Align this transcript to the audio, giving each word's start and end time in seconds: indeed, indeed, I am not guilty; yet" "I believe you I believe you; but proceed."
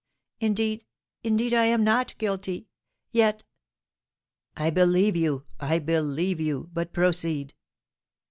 indeed, 0.39 0.83
indeed, 1.21 1.53
I 1.53 1.65
am 1.65 1.83
not 1.83 2.17
guilty; 2.17 2.67
yet" 3.11 3.43
"I 4.57 4.71
believe 4.71 5.15
you 5.15 5.45
I 5.59 5.77
believe 5.77 6.39
you; 6.39 6.71
but 6.73 6.91
proceed." 6.91 7.53